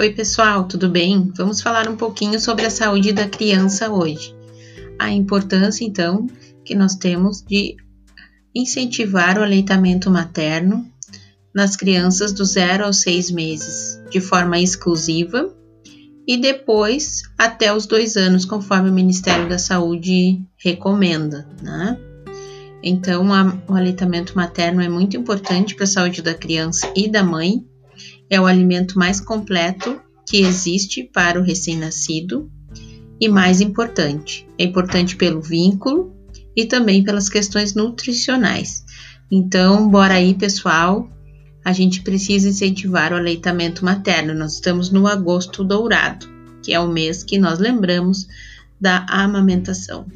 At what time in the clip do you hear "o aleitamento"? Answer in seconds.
9.36-10.08, 23.66-24.36, 43.12-43.84